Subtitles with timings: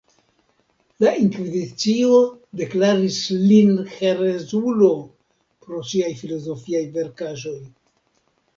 [1.03, 2.15] La inkvizicio
[2.61, 3.19] deklaris
[3.51, 4.91] lin herezulo
[5.67, 7.59] pro siaj filozofiaj verkaĵoj.